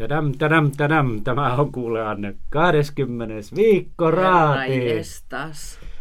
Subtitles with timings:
[0.00, 1.22] Tadam, tadam, tadam.
[1.24, 3.34] Tämä on kuule Anne 20.
[3.56, 4.72] viikko raati.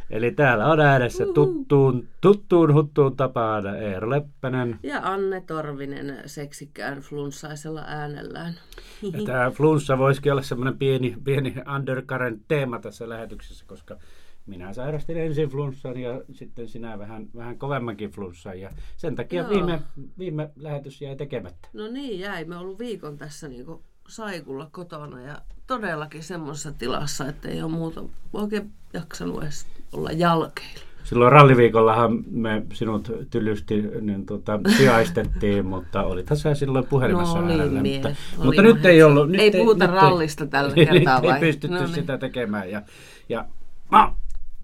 [0.09, 4.79] Eli täällä on äänessä tuttuun, tuttuun huttuun tapaan Eero Leppänen.
[4.83, 8.53] Ja Anne Torvinen seksikkään flunssaisella äänellään.
[9.01, 13.97] Ja tämä flunssa voisikin olla semmoinen pieni, pieni undercurrent teema tässä lähetyksessä, koska
[14.45, 18.59] minä sairastin ensin flunssan ja sitten sinä vähän, vähän kovemmankin flunssan.
[18.59, 19.49] Ja sen takia Joo.
[19.49, 19.81] viime,
[20.17, 21.69] viime lähetys jäi tekemättä.
[21.73, 22.45] No niin, jäi.
[22.45, 28.03] Me ollut viikon tässä niinku saikulla kotona ja todellakin semmoisessa tilassa, että ei ole muuta
[28.33, 30.79] oikein jaksanut edes olla jalkeilla.
[31.03, 37.59] Silloin ralliviikollahan me sinut tylysti niin tuota, sijaistettiin, mutta olithan sä silloin puhelimessa No olin
[37.61, 37.81] äänellä.
[37.81, 37.97] mie.
[37.97, 39.29] Mutta, Olin mutta nyt ei ollut.
[39.29, 41.39] Nyt Ei puhuta nyt rallista tällä nyt kertaa ei vai?
[41.39, 41.95] pystytty No niin.
[41.95, 42.71] sitä tekemään.
[42.71, 42.81] Ja,
[43.29, 43.45] ja,
[43.91, 44.15] no,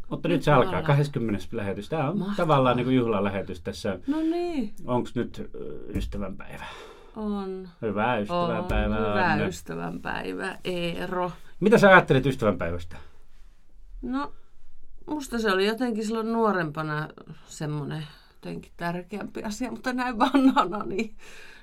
[0.09, 0.87] mutta nyt se alkaa, Alkaa.
[0.95, 1.45] 20.
[1.51, 1.89] lähetys.
[1.89, 2.35] Tämä on Mahtavaa.
[2.37, 3.99] tavallaan niin kuin juhlalähetys tässä.
[4.07, 5.51] No niin, Onko nyt
[5.95, 6.65] ystävänpäivä?
[7.15, 7.69] On.
[7.81, 9.09] Hyvää on ystävänpäivää.
[9.09, 9.47] hyvä Anne.
[9.47, 11.31] ystävänpäivä, Eero.
[11.59, 12.97] Mitä sä ajattelit ystävänpäivästä?
[14.01, 14.33] No,
[15.07, 17.09] musta se oli jotenkin silloin nuorempana
[17.45, 21.15] semmoinen jotenkin tärkeämpi asia, mutta näin vanhana, niin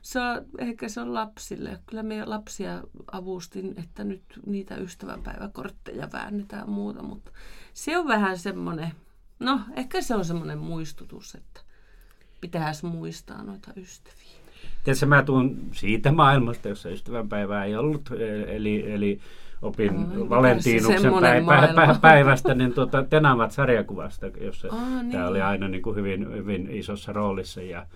[0.02, 1.78] se on, ehkä se on lapsille.
[1.86, 7.30] Kyllä me lapsia avustin, että nyt niitä ystävänpäiväkortteja väännetään ja muuta, mutta
[7.74, 8.92] se on vähän semmoinen,
[9.38, 11.60] no ehkä se on semmoinen muistutus, että
[12.40, 14.41] pitäisi muistaa noita ystäviä.
[14.84, 19.20] Tiedätkö, mä tuun siitä maailmasta, jossa ystävänpäivää ei ollut, e- eli, eli
[19.62, 25.02] opin Ai, mikäs se Valentiinuksen semmonen päivä, päivä, päivästä, niin tuota, Tenavat sarjakuvasta, jossa Aa,
[25.02, 25.12] niin.
[25.12, 27.62] tämä oli aina niin kuin hyvin, hyvin isossa roolissa.
[27.62, 27.86] Ja,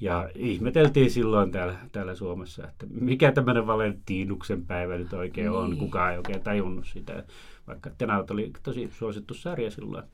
[0.00, 5.70] ja ihmeteltiin silloin täällä, täällä Suomessa, että mikä tämmöinen Valentiinuksen päivä nyt oikein on.
[5.70, 5.78] Niin.
[5.78, 7.22] Kukaan ei oikein tajunnut sitä,
[7.66, 10.04] vaikka Tenavat oli tosi suosittu sarja silloin.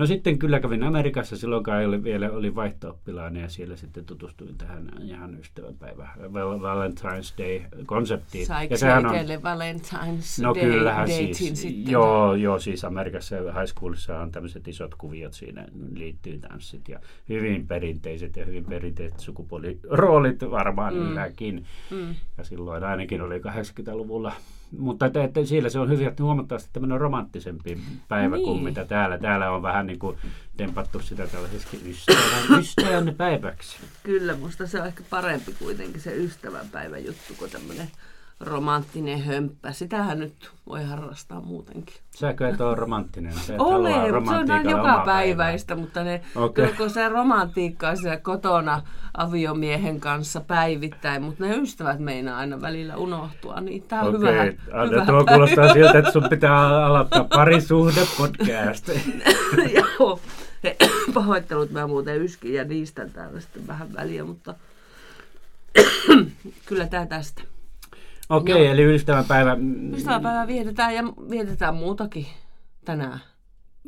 [0.00, 4.58] No sitten kyllä kävin Amerikassa, silloin kai oli, vielä oli vaihto-oppilaana ja siellä sitten tutustuin
[4.58, 8.46] tähän ihan ystävänpäivä Val- Valentine's Day-konseptiin.
[8.46, 11.92] Saiko ja se itselle Valentine's No Day kyllähän siis, sitten?
[11.92, 17.66] joo, joo, siis Amerikassa high schoolissa on tämmöiset isot kuviot siinä, liittyy tanssit ja hyvin
[17.66, 21.00] perinteiset ja hyvin perinteiset sukupuoliroolit varmaan mm.
[21.00, 21.64] ylläkin.
[21.90, 22.14] Mm.
[22.38, 24.32] Ja silloin ainakin oli 80-luvulla.
[24.78, 28.44] Mutta että, että siellä se on hyvin huomattavasti tämmöinen romanttisempi päivä niin.
[28.44, 29.18] kuin mitä täällä.
[29.18, 30.16] Täällä on vähän niin kuin
[30.56, 33.76] tempattu sitä tällaiseksi ystävän, ystävän päiväksi.
[34.02, 37.90] Kyllä, musta se on ehkä parempi kuitenkin se ystävänpäivän juttu kuin tämmöinen
[38.40, 39.72] romanttinen hömppä.
[39.72, 41.94] Sitähän nyt voi harrastaa muutenkin.
[42.16, 43.32] Säkö et ole romanttinen?
[43.58, 46.72] Halua Ole, se on romantiikalla joka päiväistä, mutta ne, okay.
[46.76, 48.82] kun se romantiikka on siellä kotona
[49.16, 54.42] aviomiehen kanssa päivittäin, mutta ne ystävät meinaa aina välillä unohtua, niin tämä on Okei, hyvä.
[54.72, 58.90] Anne, tuo kuulostaa siltä, että sun pitää aloittaa parisuhde podcast.
[59.98, 60.20] Joo,
[61.14, 64.54] pahoittelut mä muuten yskin ja niistän täällä sitten vähän väliä, mutta
[66.66, 67.42] kyllä tämä tästä.
[68.30, 69.56] Okei, eli ystävänpäivä.
[69.96, 72.26] Ystäväpäivää vietetään ja vietetään muutakin
[72.84, 73.20] tänään.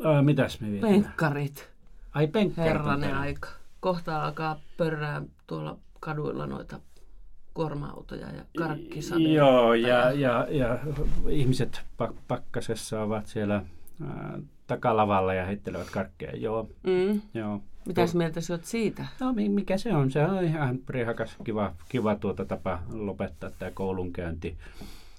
[0.05, 1.03] Ää, mitäs me vietetään?
[1.03, 1.71] Penkkarit,
[2.15, 2.73] Ai penkkarit.
[2.73, 3.49] herranen aika.
[3.81, 6.81] Kohta alkaa pörrää tuolla kaduilla noita
[7.55, 9.33] kuorma-autoja ja karkkisadeita.
[9.33, 10.79] Joo, ja, ja, ja
[11.29, 13.63] ihmiset pak- pakkasessa ovat siellä
[14.07, 16.37] ää, takalavalla ja heittelevät karkkeja.
[16.37, 17.21] Joo, Mm.
[17.35, 17.61] joo.
[17.87, 19.07] Mitäs mieltä sä oot siitä?
[19.21, 20.11] No mi- mikä se on?
[20.11, 24.57] Se on ihan prihakas, kiva, kiva tuota tapa lopettaa tämä koulunkäynti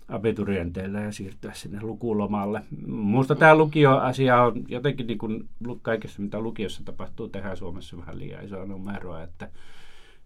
[0.09, 2.61] abiturienteillä ja siirtyä sinne lukulomalle.
[2.87, 5.49] Minusta tämä lukioasia on jotenkin niin kuin
[5.81, 9.49] kaikessa, mitä lukiossa tapahtuu, tehdään Suomessa vähän liian isoa numeroa, että,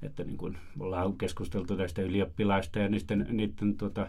[0.01, 4.07] että niin kuin ollaan keskusteltu näistä ylioppilaista ja niiden, niiden tuota,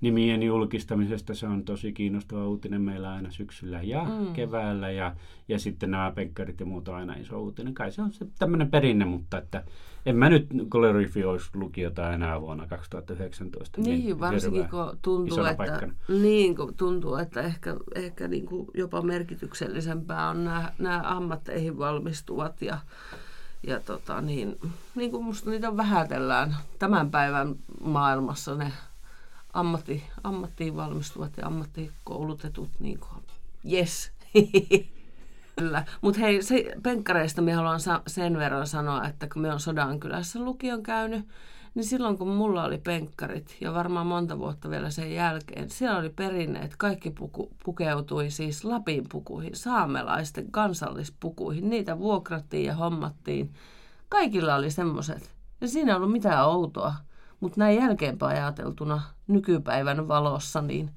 [0.00, 1.34] nimien julkistamisesta.
[1.34, 4.32] Se on tosi kiinnostava uutinen meillä aina syksyllä ja Mm.
[4.32, 4.90] keväällä.
[4.90, 5.14] Ja,
[5.48, 7.74] ja sitten nämä penkkarit ja muut on aina iso uutinen.
[7.74, 9.64] Kai se on se tämmöinen perinne, mutta että
[10.06, 13.80] en mä nyt glorifioisi lukiota enää vuonna 2019.
[13.80, 15.92] Niin, varsinkin hirveän kun tuntuu, että, paikkana.
[16.08, 22.62] niin, kun tuntuu, että ehkä, ehkä niin kuin jopa merkityksellisempää on nämä, nämä ammatteihin valmistuvat
[22.62, 22.78] ja,
[23.66, 24.58] ja tota, niin,
[24.94, 28.72] niin kuin musta niitä vähätellään tämän päivän maailmassa ne
[29.58, 33.22] ammatti, ammattiin valmistuvat ja ammattikoulutetut, niin kuin,
[33.72, 34.12] yes.
[35.58, 35.84] Kyllä.
[36.00, 40.40] Mutta hei, se, penkkareista me haluan sa- sen verran sanoa, että kun me on Sodankylässä
[40.40, 41.28] lukion käynyt,
[41.74, 46.10] niin silloin kun mulla oli penkkarit ja varmaan monta vuotta vielä sen jälkeen, siellä oli
[46.10, 51.70] perinne, että kaikki puku, pukeutui siis Lapin pukuihin, saamelaisten kansallispukuihin.
[51.70, 53.52] Niitä vuokrattiin ja hommattiin.
[54.08, 55.30] Kaikilla oli semmoiset.
[55.60, 56.94] Ja siinä ei ollut mitään outoa.
[57.40, 60.90] Mutta näin jälkeenpäin ajateltuna nykypäivän valossa, niin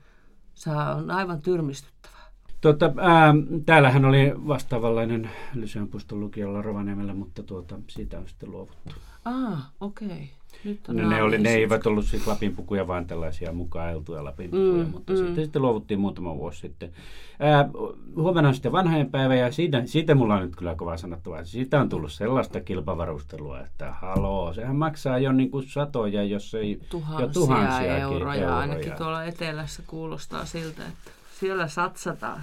[0.56, 2.22] se on aivan tyrmistyttävää.
[2.62, 3.34] Tuota, ää,
[3.66, 8.92] täällähän oli vastaavanlainen Lyseonpuiston lukiolla Rovaniemellä, mutta tuota, siitä on sitten luovuttu.
[9.26, 10.08] Ah, okei.
[10.08, 10.41] Okay.
[10.64, 15.14] Nyt on Ne, oli, ne eivät ollut siis lapinpukuja, vaan tällaisia mukailtuja lapinpukuja, Mm, mutta
[15.14, 15.18] mm.
[15.18, 16.92] Sitten, sitten luovuttiin muutama vuosi sitten.
[17.40, 17.70] Ää,
[18.16, 21.44] huomenna on sitten vanhojen päivä ja siitä, siitä mulla on nyt kyllä kova sanottava.
[21.44, 26.80] Siitä on tullut sellaista kilpavarustelua, että haloo, sehän maksaa jo niin kuin satoja, jos ei
[26.90, 28.58] tuhansia, jo tuhansia euroja.
[28.58, 32.42] Ainakin tuolla etelässä kuulostaa siltä, että siellä satsataan.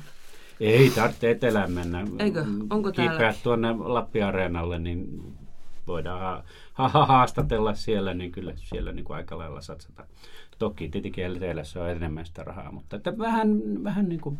[0.60, 2.06] Ei tarvitse etelään mennä.
[2.19, 2.44] Eikö?
[2.70, 3.43] Onko täälläkin?
[3.43, 5.08] tuonne Lappi-areenalle, niin
[5.88, 6.43] voidaan ha-
[6.73, 10.06] ha- ha- haastatella siellä, niin kyllä siellä niin kuin aika lailla satsata.
[10.58, 14.38] Toki tietenkin etelässä on enemmän sitä rahaa, mutta että vähän, vähän niin kuin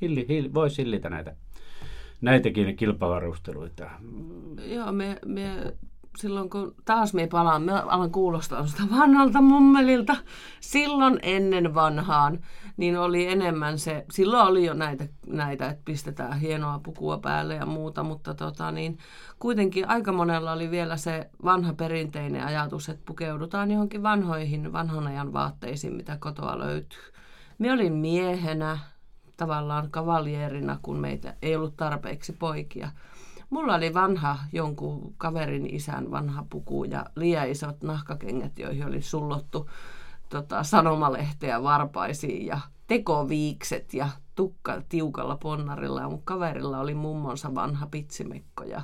[0.00, 1.36] hilli, hilli, voisi hillitä näitä,
[2.20, 3.90] näitäkin kilpavarusteluita.
[4.66, 5.74] Joo, me, me
[6.16, 10.16] silloin kun taas me palaan, me alan kuulostaa sitä vanhalta mummelilta.
[10.60, 12.38] Silloin ennen vanhaan,
[12.76, 17.66] niin oli enemmän se, silloin oli jo näitä, näitä että pistetään hienoa pukua päälle ja
[17.66, 18.98] muuta, mutta tota, niin,
[19.38, 25.32] kuitenkin aika monella oli vielä se vanha perinteinen ajatus, että pukeudutaan johonkin vanhoihin, vanhan ajan
[25.32, 27.12] vaatteisiin, mitä kotoa löytyy.
[27.58, 28.78] Me olin miehenä,
[29.36, 32.90] tavallaan kavalierina, kun meitä ei ollut tarpeeksi poikia.
[33.50, 39.70] Mulla oli vanha jonkun kaverin isän vanha puku ja liian isot nahkakengät, joihin oli sullottu
[40.28, 46.00] tota, sanomalehteä varpaisiin ja tekoviikset ja tukka tiukalla ponnarilla.
[46.00, 48.82] Ja mun kaverilla oli mummonsa vanha pitsimekko ja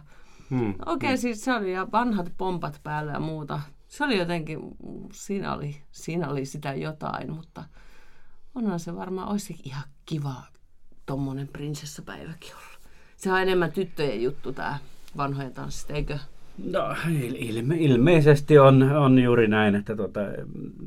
[0.50, 0.70] Hmm.
[0.70, 3.60] Okei, okay, siis se oli ja vanhat pompat päällä ja muuta.
[3.88, 4.58] Se oli jotenkin,
[5.12, 7.64] siinä oli, siinä oli sitä jotain, mutta
[8.54, 10.34] onhan se varmaan olisi ihan kiva
[11.06, 12.75] tommonen prinsessapäiväkin olla.
[13.16, 14.78] Se on enemmän tyttöjen juttu tää
[15.16, 16.18] vanhojen tanssit, eikö?
[16.64, 20.20] No il- ilme, ilmeisesti on, on juuri näin, että tuota,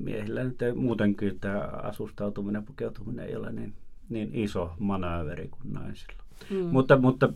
[0.03, 3.73] miehillä nyt ei muutenkin tämä asustautuminen, pukeutuminen ei ole niin,
[4.09, 6.23] niin iso manööveri kuin naisilla.
[6.49, 6.57] Mm.
[6.57, 7.29] Mutta, mutta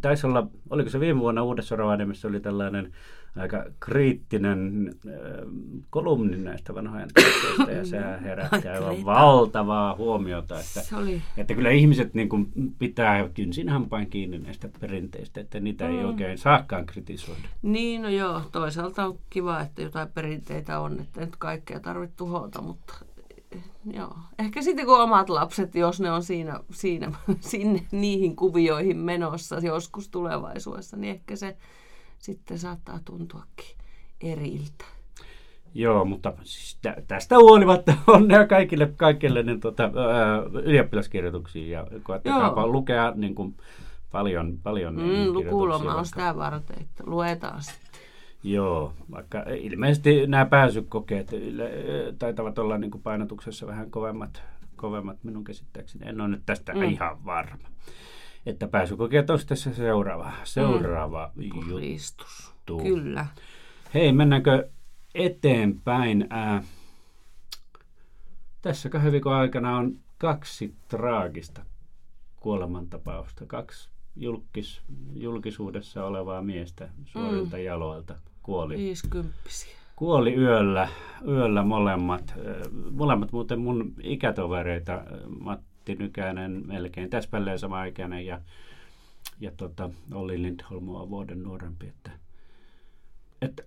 [0.00, 2.92] taisi olla, oliko se viime vuonna Uudessa Rovaniemessä oli tällainen
[3.40, 5.12] aika kriittinen äh,
[5.90, 10.80] kolumni näistä vanhojen tekijöistä ja sehän herätti aivan valtavaa huomiota, että,
[11.36, 12.48] että kyllä ihmiset niin kuin
[12.78, 16.04] pitää kynsin hampain kiinni näistä perinteistä, että niitä ei Mm.
[16.04, 17.40] oikein saakaan kritisoida.
[17.62, 22.62] niin no joo, toisaalta on kiva, että jotain perinteitä on, että nyt kaikkea tarvitse tuhota,
[22.62, 22.94] mutta
[23.50, 23.62] eh,
[23.92, 24.16] joo.
[24.38, 30.08] Ehkä sitten kun omat lapset, jos ne on siinä, siinä sinne, niihin kuvioihin menossa joskus
[30.08, 31.56] tulevaisuudessa, niin ehkä se
[32.18, 33.76] sitten saattaa tuntuakin
[34.20, 34.84] eriltä.
[35.74, 42.60] Joo, mutta siis tä- tästä huolimatta onnea kaikille, kaikille niin tota, ää, ylioppilaskirjoituksiin ja koettakaapa
[42.60, 42.72] Joo.
[42.72, 43.54] lukea niin kuin,
[44.12, 47.88] paljon, paljon Mm, kirjoituksia, lukuloma on sitä varten, että luetaan sitten.
[48.42, 51.30] Joo, vaikka ilmeisesti nämä pääsykokeet
[52.18, 54.42] taitavat olla niin kuin painotuksessa vähän kovemmat,
[54.76, 56.08] kovemmat minun käsittääkseni.
[56.08, 56.82] En ole nyt tästä mm.
[56.82, 57.68] ihan varma.
[58.48, 61.42] Että pääsykokeet on se seuraava, seuraava mm.
[61.42, 61.76] juttu.
[61.76, 62.54] Kristus.
[62.82, 63.26] Kyllä.
[63.94, 64.68] Hei, mennäänkö
[65.14, 66.26] eteenpäin?
[66.30, 66.62] Ää,
[68.62, 71.62] tässä kahden viikon aikana on kaksi traagista
[72.40, 73.46] kuolemantapausta.
[73.46, 74.82] Kaksi julkis,
[75.14, 77.62] julkisuudessa olevaa miestä suorilta mm.
[77.62, 78.76] jaloilta kuoli.
[78.76, 79.76] Viisikymppisiä.
[79.96, 80.88] Kuoli yöllä,
[81.26, 82.34] yöllä molemmat.
[82.46, 85.02] Ö, Molemmat muuten mun ikätovereita.
[85.88, 88.40] Matti Nykänen melkein täsmälleen sama ikäinen ja,
[89.40, 91.86] ja tota, Olli Lindholm on vuoden nuorempi.
[91.86, 92.10] Että,
[93.42, 93.62] että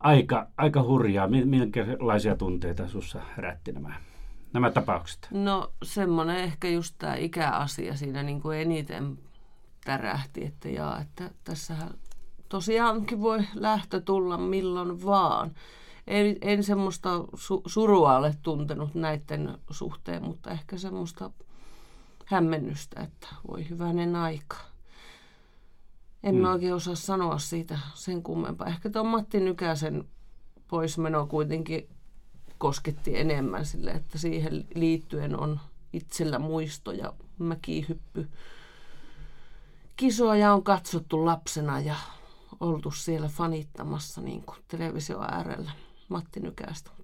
[0.00, 1.28] aika, aika hurjaa.
[1.28, 3.94] Mi- Minkälaisia tunteita sussa herätti nämä,
[4.52, 5.28] nämä tapaukset?
[5.30, 9.18] No semmoinen ehkä just tämä ikäasia siinä niin kuin eniten
[9.84, 11.90] tärähti, että jaa, että tässähän
[12.48, 15.50] tosiaankin voi lähtö tulla milloin vaan.
[16.06, 21.30] En, en semmoista su- surua ole tuntenut näiden suhteen, mutta ehkä semmoista
[22.26, 24.56] hämmennystä, että voi hyvänen aika.
[26.22, 26.40] En mm.
[26.40, 26.46] Mm.
[26.46, 28.66] oikein osaa sanoa siitä sen kummempaa.
[28.66, 30.08] Ehkä tuon Matti Nykäsen
[30.68, 31.88] poismeno kuitenkin
[32.58, 35.60] kosketti enemmän sille, että siihen liittyen on
[35.92, 38.28] itsellä muistoja, mäkihyppy.
[39.96, 41.96] Kisoja on katsottu lapsena ja
[42.60, 45.70] oltu siellä fanittamassa niin kuin televisio äärellä
[46.08, 46.95] Matti Nykästä.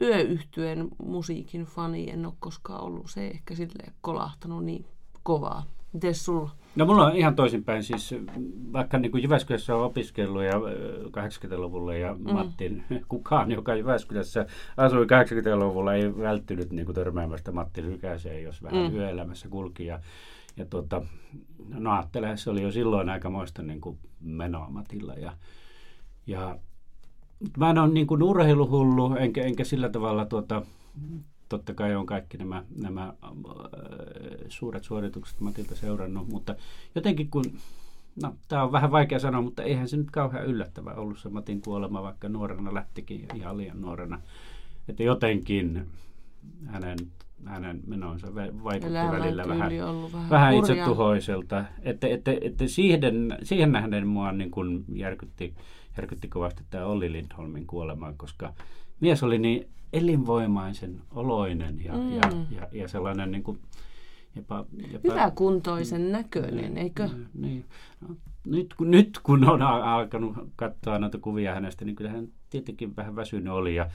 [0.00, 3.10] Mutta Yöyhtyeen musiikin fani en ole koskaan ollut.
[3.10, 4.86] Se ehkä silleen kolahtanut niin
[5.22, 5.64] kovaa.
[5.92, 6.50] Mites sulla?
[6.76, 7.82] No mulla on ihan toisinpäin.
[7.82, 8.14] Siis
[8.72, 12.32] vaikka niin kuin Jyväskylässä on opiskellut ja ö, 80-luvulla ja mm.
[12.32, 18.90] Mattin, kukaan, joka Jyväskylässä asui 80-luvulla, ei välttynyt niin kuin törmäämästä Matti Lykäseen, jos vähän
[18.90, 18.96] Mm.
[18.96, 19.86] yöelämässä kulki.
[19.86, 20.00] Ja,
[20.56, 21.02] ja tuota,
[21.68, 21.90] no
[22.34, 25.14] se oli jo silloin aikamoista niin kuin menoa Matilla.
[25.14, 25.32] Ja,
[26.26, 26.58] ja,
[27.58, 30.62] mä en ole niin kuin urheiluhullu, enkä, enkä sillä tavalla tuota,
[31.48, 33.30] totta kai on kaikki nämä, nämä äh,
[34.48, 36.54] suuret suoritukset Matilta seurannut, mutta
[36.94, 37.44] jotenkin kun
[38.22, 41.60] no tämä on vähän vaikea sanoa, mutta eihän se nyt kauhean yllättävä ollut se Matin
[41.60, 44.20] kuolema, vaikka nuorena lähtikin ihan liian nuorena.
[44.88, 45.86] Että jotenkin
[46.66, 46.98] hänen,
[47.44, 49.72] hänen menonsa vaikutti välillä vähän,
[50.12, 51.64] vähän, vähän itsetuhoiselta.
[51.82, 55.54] Että, että, että siihen, siihen nähden mua niin kuin järkytti,
[55.96, 58.52] järkytti kovasti tämä Olli Lindholmin kuolema, koska
[59.00, 62.12] mies oli niin elinvoimaisen oloinen ja, mm.
[62.12, 63.58] ja, ja, ja sellainen niin kuin,
[64.36, 67.08] jopa, jopa, Hyväkuntoisen näköinen, eikö?
[67.34, 67.64] Niin.
[68.00, 73.16] No, nyt, kun, nyt kun on alkanut katsoa noita kuvia hänestä, niin kyllähän tietenkin vähän
[73.16, 73.90] väsynyt oli ja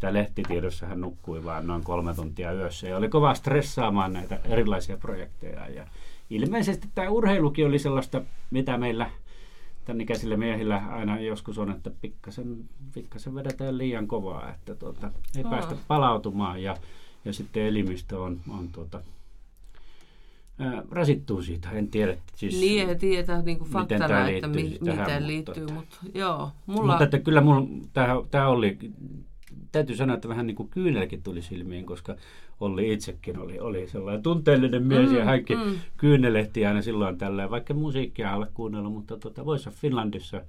[0.00, 4.96] tämä lehtitiedossa hän nukkui vain noin kolme tuntia yössä ja oli kova stressaamaan näitä erilaisia
[4.96, 5.68] projekteja.
[5.68, 5.86] Ja
[6.30, 9.10] ilmeisesti tämä urheilukin oli sellaista, mitä meillä
[9.84, 12.64] tämän ikäisillä miehillä aina joskus on, että pikkasen,
[12.94, 16.76] pikkasen vedetään liian kovaa, että tuota, ei päästä palautumaan ja,
[17.24, 19.00] ja sitten elimistö on, on tuota,
[20.58, 21.70] ää, rasittuu siitä.
[21.70, 25.96] En tiedä siis, niin, en tiedä niin kuin faktana, että mi- tähän, miten liittyy, mutta,
[26.02, 26.50] mutta joo.
[26.66, 26.92] Mulla...
[26.92, 27.66] Mutta että kyllä mulla,
[28.30, 28.78] tämä oli
[29.72, 32.16] täytyy sanoa, että vähän niin kuin kyynelkin tuli silmiin, koska
[32.60, 35.78] Olli itsekin oli, oli sellainen tunteellinen mies mm, ja hänkin mm.
[35.96, 40.40] kyynelehti aina silloin tällä, vaikka musiikkia ole kuunnellut, mutta tuota, Voice of Finlandissa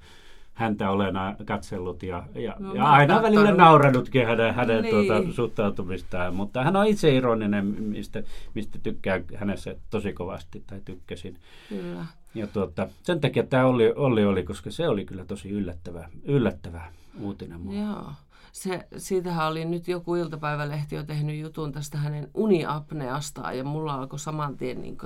[0.55, 4.95] häntä olen katsellut ja, ja, no, ja aina välillä nauranutkin hänen, hänen niin.
[4.95, 11.37] tuota, suhtautumistaan, mutta hän on itse ironinen, mistä, mistä tykkää hänessä tosi kovasti tai tykkäsin.
[11.69, 12.05] Kyllä.
[12.35, 16.81] Ja tuota, sen takia tämä Olli, Olli oli, koska se oli kyllä tosi yllättävä, yllättävä
[17.19, 17.59] uutinen.
[17.71, 18.11] Joo
[18.55, 24.19] se, siitähän oli nyt joku iltapäivälehti jo tehnyt jutun tästä hänen uniapneastaan ja mulla alkoi
[24.19, 24.97] saman tien niin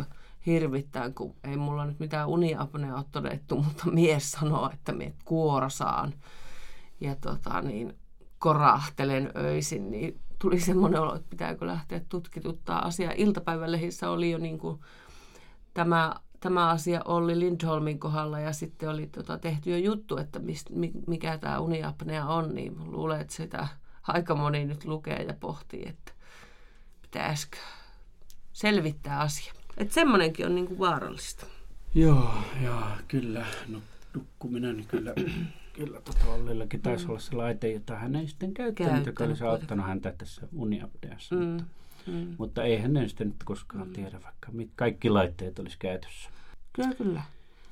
[0.46, 6.13] hirvittää, kun ei mulla nyt mitään uniapnea ole todettu, mutta mies sanoo, että me kuorasaan
[7.01, 7.98] ja tota, niin,
[8.39, 13.13] korahtelen öisin, niin tuli semmoinen olo, että pitääkö lähteä tutkituttaa asiaa.
[13.15, 14.79] Iltapäivälehdissä oli jo niin kuin
[15.74, 20.69] tämä tämä asia Olli Lindholmin kohdalla ja sitten oli tota, tehty jo juttu, että mist,
[21.08, 23.67] mikä tämä uniapnea on, niin luulen, että sitä
[24.08, 26.12] aika moni nyt lukee ja pohtii, että
[27.01, 27.58] pitäisikö
[28.53, 29.53] selvittää asia.
[29.77, 31.46] Että semmoinenkin on niinku vaarallista.
[31.96, 33.46] Joo, joo, kyllä.
[33.67, 33.81] No,
[34.13, 35.13] nukkuminen kyllä,
[35.74, 37.10] kyllä tota Ollillakin taisi mm.
[37.10, 41.36] olla se laite, jota hän ei sitten käyttänyt, käyttänyt joka olisi auttanut häntä tässä uniapneassa.
[41.36, 41.41] Mm.
[41.41, 41.63] Mutta
[42.08, 42.36] Mm.
[42.38, 43.94] Mutta eihän ne sitten nyt koskaan mm.
[43.94, 46.29] tiedä, vaikka kaikki laitteet olisi käytössä.
[46.74, 47.22] Kyllä, kyllä.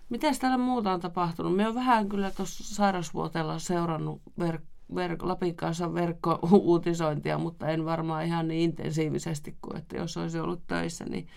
[0.10, 1.55] Miten täällä muuta on tapahtunut?
[1.55, 4.62] Me on vähän kyllä tuossa sairausvuoteella seurannut ver-
[4.93, 10.67] ver- Lapin kanssa verkkouutisointia, mutta en varmaan ihan niin intensiivisesti kuin että jos olisi ollut
[10.67, 11.05] töissä.
[11.05, 11.27] Niin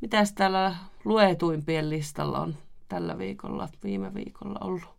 [0.00, 2.54] mitäs täällä luetuimpien listalla on
[2.88, 4.95] tällä viikolla, viime viikolla ollut?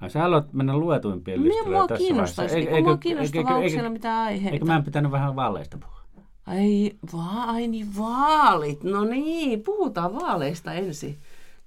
[0.00, 2.56] No, sä haluat mennä luetuimpien listalle mua tässä kiinnostaisi.
[2.56, 4.54] Eikö, eikö, mua kiinnostaa, eikö, onko siellä mitään aiheita?
[4.54, 6.00] Eikö mä pitänyt vähän vaaleista puhua?
[6.46, 8.84] Ai, va, ai niin vaalit.
[8.84, 11.18] No niin, puhutaan vaaleista ensin.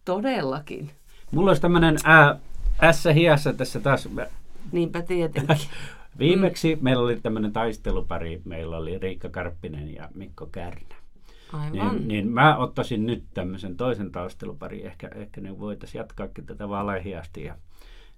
[0.05, 0.91] Todellakin.
[1.31, 1.97] Mulla olisi tämmöinen
[2.83, 4.09] ässä hiassa tässä taas.
[4.71, 5.57] Niinpä tietenkin.
[6.19, 6.83] Viimeksi mm.
[6.83, 8.41] meillä oli tämmöinen taistelupari.
[8.45, 10.95] Meillä oli Riikka Karppinen ja Mikko Kärnä.
[11.53, 11.71] Aivan.
[11.71, 14.85] Niin, niin mä ottaisin nyt tämmöisen toisen taistelupari.
[14.85, 17.43] Ehkä, ehkä ne voitaisiin jatkaakin tätä vaalehiasti.
[17.43, 17.55] Ja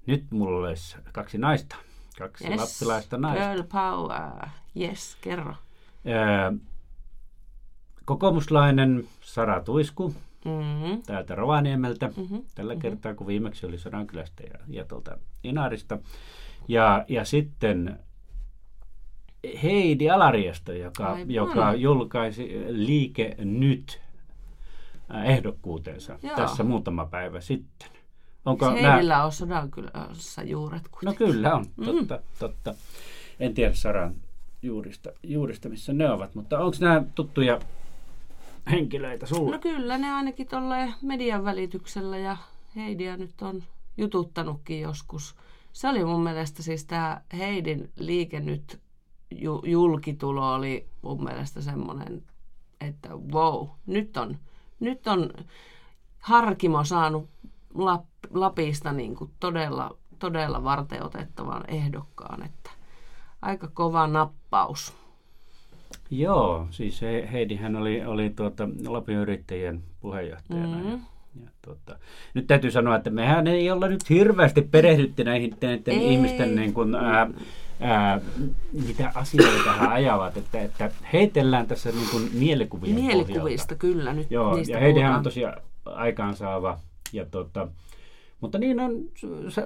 [0.07, 1.75] nyt mulla olisi kaksi naista,
[2.19, 3.53] kaksi yes, lappilaista naista.
[3.53, 4.47] Girl power,
[4.79, 5.55] yes, kerro.
[6.05, 6.53] Ää,
[8.05, 11.01] kokoomuslainen Sara Tuisku mm-hmm.
[11.01, 12.43] täältä Rovaniemeltä, mm-hmm.
[12.55, 12.81] tällä mm-hmm.
[12.81, 15.99] kertaa kun viimeksi oli Sodankylästä ja, ja tuolta Inarista.
[16.67, 17.99] Ja, ja sitten
[19.63, 24.01] Heidi Alariesta, joka, joka julkaisi Liike Nyt
[25.25, 26.35] ehdokkuutensa Joo.
[26.35, 27.89] tässä muutama päivä sitten.
[28.45, 29.23] Onko Eikö heillä nää...
[29.23, 31.27] ole Sodankylässä juuret kuitenkin?
[31.27, 31.85] No kyllä on, mm.
[31.85, 32.21] totta, mm.
[32.39, 32.73] totta.
[33.39, 34.15] En tiedä Saran
[34.61, 37.59] juurista, juurista, missä ne ovat, mutta onko nämä tuttuja
[38.71, 39.55] henkilöitä sulle?
[39.55, 42.37] No kyllä, ne ainakin tuolle median välityksellä ja
[42.75, 43.63] Heidiä nyt on
[43.97, 45.35] jututtanutkin joskus.
[45.73, 48.79] Se oli mun mielestä siis tämä Heidin liike nyt
[49.31, 52.23] ju, julkitulo oli mun mielestä semmoinen,
[52.81, 54.37] että wow, nyt on,
[54.79, 55.33] nyt on
[56.19, 57.29] Harkimo saanut
[57.75, 62.69] Lap, Lapista niin kuin todella, todella varteotettavan ehdokkaan, että
[63.41, 64.93] aika kova nappaus.
[66.09, 67.01] Joo, siis
[67.31, 70.77] Heidihän oli, oli tuota, Lapin yrittäjien puheenjohtajana.
[70.77, 71.01] Mm-hmm.
[71.43, 71.99] Ja, tuota,
[72.33, 76.95] nyt täytyy sanoa, että mehän ei olla nyt hirveästi perehdytty näihin näiden ihmisten niin kuin,
[76.95, 77.29] ää,
[77.79, 78.21] ää,
[78.87, 83.75] mitä asioita he ajavat, että, että heitellään tässä niin kuin mielikuvien Mielikuvista pohjalta.
[83.75, 86.79] kyllä nyt Joo, ja Heidihän on tosiaan aikaansaava
[87.15, 87.67] ja tota,
[88.41, 88.91] mutta niin on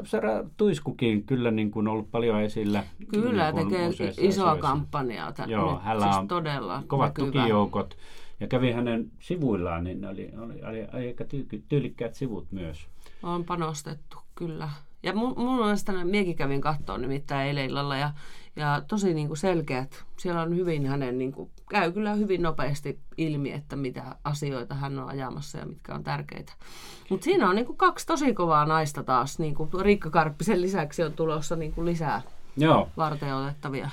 [0.03, 2.84] Sara Tuiskukin kyllä niin kuin ollut paljon esillä.
[3.13, 4.56] Kyllä, niin tekee isoa asioissa.
[4.58, 5.32] kampanjaa.
[5.32, 7.25] Tämän Joo, nyt, hänellä siis on todella kovat näkyvä.
[7.25, 7.98] tukijoukot.
[8.39, 11.25] Ja kävi hänen sivuillaan, niin oli, oli, oli aika
[11.70, 12.88] tyylikkäät sivut myös.
[13.24, 14.70] On panostettu, kyllä.
[15.03, 18.12] Ja mun, mun mielestä miekin kävin kattoon nimittäin eilen illalla ja,
[18.56, 20.06] ja tosi niin kuin selkeät.
[20.18, 25.00] Siellä on hyvin hänen, niin kuin, käy kyllä hyvin nopeasti ilmi, että mitä asioita hän
[25.00, 26.53] on ajamassa ja mitkä on tärkeitä.
[27.10, 29.39] Mutta siinä on niin kuin kaksi tosi kovaa naista taas.
[29.39, 32.22] Niin kuin Riikka Karppisen lisäksi on tulossa niin kuin lisää
[32.58, 32.89] Joo.
[32.98, 33.89] varten otettavia.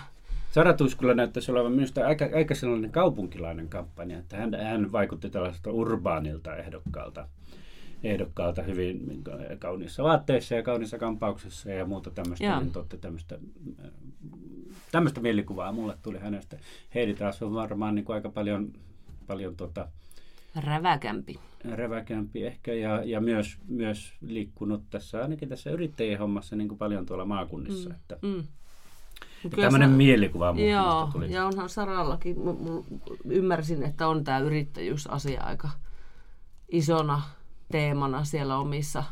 [0.51, 5.71] Sara Tuiskula näyttäisi olevan minusta aika, aika sellainen kaupunkilainen kampanja, että hän, hän vaikutti tällaiselta
[5.71, 7.29] urbaanilta ehdokkaalta
[8.03, 9.25] ehdokkaalta hyvin
[9.59, 13.39] kauniissa vaatteissa ja kauniissa kampauksessa ja muuta tämmöistä, niin totta tämmöistä,
[14.93, 16.57] tämmöistä mielikuvaa mulle tuli hänestä.
[16.95, 18.73] Heidi taas on varmaan niin kuin aika paljon,
[19.27, 19.89] paljon tota,
[20.65, 21.39] Räväkämpi.
[21.65, 27.07] Räväkämpi ehkä ja, ja myös, myös liikkunut tässä, ainakin tässä yrittäjien hommassa niin kuin paljon
[27.07, 27.89] tuolla maakunnissa.
[27.89, 28.45] Mm, että, mm.
[29.57, 31.33] Tämmöinen sä, mielikuva mun joo, tuli.
[31.33, 33.01] ja onhan Sarallakin, m- m-
[33.31, 35.71] ymmärsin, että on tämä yrittäjyysasia aika
[36.69, 37.23] isona
[37.73, 39.05] teemana siellä omissa,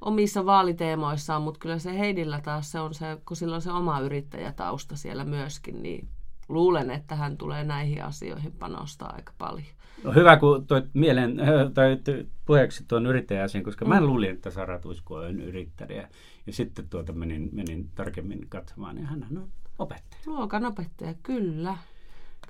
[0.00, 4.00] omissa vaaliteemoissaan, mutta kyllä se Heidillä taas se on se, kun sillä on se oma
[4.00, 6.08] yrittäjätausta siellä myöskin, niin
[6.48, 9.74] luulen, että hän tulee näihin asioihin panostaa aika paljon.
[10.04, 11.36] No hyvä, kun toit mieleen,
[11.74, 11.98] tai
[12.46, 13.88] puheeksi tuon yrittäjäasian, koska mm.
[13.88, 16.08] mä luulin, että Sara Tuisko on yrittäjä.
[16.46, 19.48] Ja sitten tuota menin, menin tarkemmin katsomaan, ja hän on
[19.78, 20.22] opettaja.
[20.26, 21.76] Luokan opettaja, kyllä.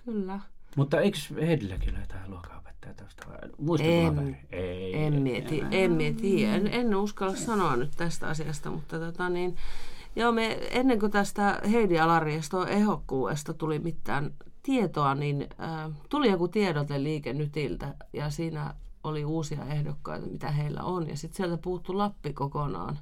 [0.04, 0.40] Kyllä.
[0.76, 3.80] Mutta eikö Heidilläkin ole jotain luokan tästä vai?
[3.80, 9.28] en, ei, en, mieti, en mieti, en, en uskalla sanoa nyt tästä asiasta, mutta tota
[9.28, 9.56] niin,
[10.16, 16.48] joo, me, ennen kuin tästä Heidi Alarieston ehokkuudesta tuli mitään tietoa, niin äh, tuli joku
[16.48, 21.08] tiedote Liike Nytiltä ja siinä oli uusia ehdokkaita, mitä heillä on.
[21.08, 22.98] Ja sitten sieltä puuttu Lappi kokonaan.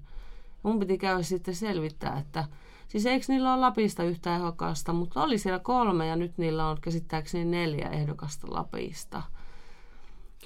[0.62, 2.44] Mun piti käydä sitten selvittää, että
[2.92, 6.78] siis eikö niillä ole Lapista yhtä ehdokasta, mutta oli siellä kolme ja nyt niillä on
[6.80, 9.22] käsittääkseni neljä ehdokasta Lapista.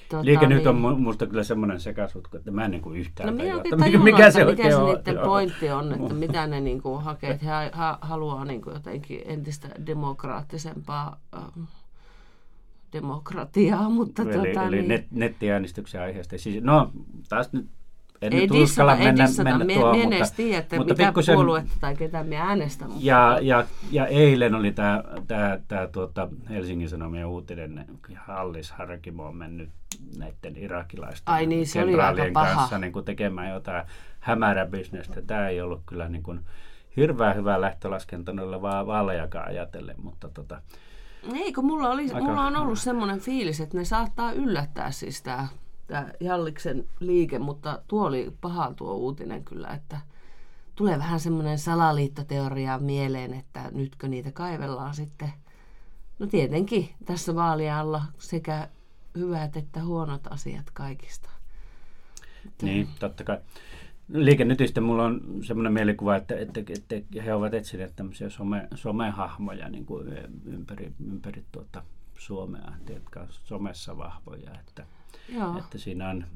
[0.08, 0.56] Tota, Liike niin...
[0.56, 3.98] nyt on minusta kyllä semmoinen sekasutku, että mä en niin kuin yhtään no, tajua, mikä,
[3.98, 7.30] mikä se mikä se niiden pointti on, että mitä ne niin kuin hakee.
[7.30, 11.64] Että he ha, haluaa niin kuin jotenkin entistä demokraattisempaa ähm,
[12.92, 14.22] demokratiaa, mutta...
[14.22, 14.88] Eli, tota, eli niin...
[14.88, 16.38] net, nettiäänestyksen aiheesta.
[16.38, 16.92] Siis, no,
[17.28, 17.66] taas nyt
[18.22, 19.58] en ei nyt dissata, uskalla mennä, dissata.
[19.58, 22.84] mennä tuohon, mutta, edes tiedä, että mutta mitä pikkusen, puoluetta tai ketä me äänestä.
[22.84, 23.00] Mutta...
[23.02, 27.84] Ja, ja, ja, eilen oli tämä tää, tää, tuota Helsingin Sanomien uutinen,
[28.16, 29.68] Hallis Harkimo on mennyt
[30.18, 31.84] näiden irakilaisten Ai niin, se
[32.32, 32.54] paha.
[32.54, 33.84] kanssa niin kuin tekemään jotain
[34.20, 35.22] hämäräbisnestä.
[35.22, 36.40] Tämä ei ollut kyllä niin kuin
[36.96, 40.62] hirveän hyvä lähtölaskenta noille va- vaalejakaan ajatellen, mutta tota,
[41.34, 42.20] ei, kun mulla, oli, aika...
[42.20, 45.48] mulla on ollut semmoinen fiilis, että ne saattaa yllättää siis tämä
[45.86, 50.00] tämä Jalliksen liike, mutta tuo oli paha tuo uutinen kyllä, että
[50.74, 55.32] tulee vähän semmoinen salaliittoteoria mieleen, että nytkö niitä kaivellaan sitten.
[56.18, 58.68] No tietenkin tässä vaalialla sekä
[59.16, 61.30] hyvät että huonot asiat kaikista.
[62.62, 63.38] Niin, totta kai.
[64.12, 69.86] Liikennytistä mulla on semmoinen mielikuva, että, että, että he ovat etsineet tämmöisiä some, somehahmoja niin
[69.86, 70.08] kuin
[70.44, 71.82] ympäri, ympäri tuota
[72.18, 74.50] Suomea, jotka on somessa vahvoja.
[74.60, 74.86] Että,
[75.28, 75.58] Joo.
[75.58, 76.26] että siinä on,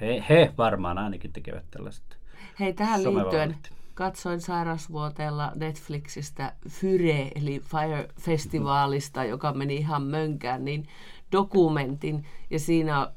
[0.00, 2.16] he, he varmaan ainakin tekevät tällaista
[2.60, 3.56] Hei, tähän liittyen
[3.94, 10.88] katsoin sairausvuoteella Netflixistä Fyre, eli Fire-festivaalista, joka meni ihan mönkään, niin
[11.32, 13.12] dokumentin, ja siinä,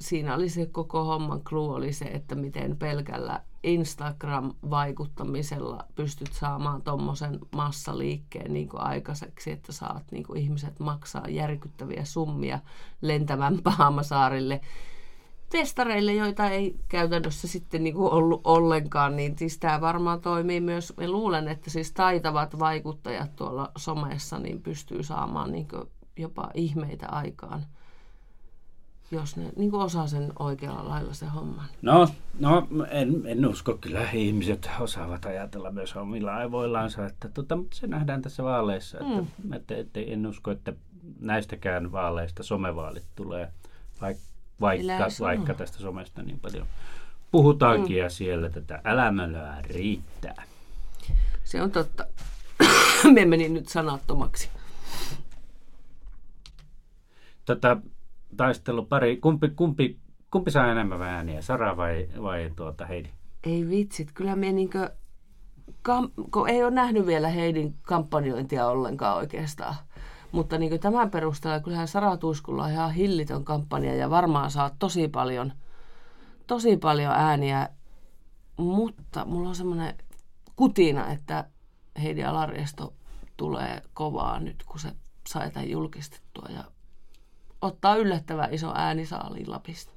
[0.00, 7.38] siinä oli se koko homman clue oli se, että miten pelkällä Instagram-vaikuttamisella pystyt saamaan tuommoisen
[7.52, 12.58] massaliikkeen niin kuin aikaiseksi, että saat niin kuin ihmiset maksaa järkyttäviä summia
[13.00, 14.60] lentävän Pahamasaarille
[15.48, 20.92] testareille, joita ei käytännössä sitten niin kuin ollut ollenkaan, niin siis tämä varmaan toimii myös,
[20.96, 25.84] me luulen, että siis taitavat vaikuttajat tuolla somessa niin pystyy saamaan niin kuin
[26.16, 27.66] jopa ihmeitä aikaan
[29.10, 31.66] jos ne niin kuin osaa sen oikealla lailla se homman.
[31.82, 33.78] No, no en, en usko.
[33.80, 37.06] Kyllä ihmiset osaavat ajatella myös omilla aivoillansa.
[37.06, 38.98] Että, tota, mutta se nähdään tässä vaaleissa.
[38.98, 39.52] Että, mm.
[39.52, 40.72] että, että, en usko, että
[41.20, 43.52] näistäkään vaaleista somevaalit tulee,
[44.00, 44.22] vaikka,
[44.60, 46.66] vaikka, vaikka tästä somesta niin paljon
[47.30, 48.02] puhutaankin mm.
[48.02, 50.42] ja siellä tätä älämölöä riittää.
[51.44, 52.06] Se on totta.
[53.14, 54.48] Me meni nyt sanattomaksi.
[57.44, 57.76] Tätä
[58.38, 59.16] taistelu pari.
[59.16, 59.98] Kumpi, kumpi,
[60.30, 63.08] kumpi saa enemmän ääniä, Sara vai, vai tuota Heidi?
[63.44, 64.90] Ei vitsit, kyllä me niinkö,
[65.82, 69.74] kam, kun ei ole nähnyt vielä Heidin kampanjointia ollenkaan oikeastaan.
[70.32, 75.08] Mutta niin tämän perusteella kyllähän Sara Tuiskulla on ihan hillitön kampanja ja varmaan saa tosi
[75.08, 75.52] paljon,
[76.46, 77.68] tosi paljon ääniä.
[78.56, 79.94] Mutta mulla on semmoinen
[80.56, 81.44] kutina, että
[82.02, 82.94] Heidi Alariesto
[83.36, 84.92] tulee kovaa nyt, kun se
[85.28, 86.64] sai tämän julkistettua ja
[87.62, 89.92] ottaa yllättävän iso äänisaaliin Lapista.